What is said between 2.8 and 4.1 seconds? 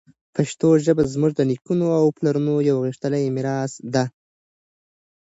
غښتلې میراث ده.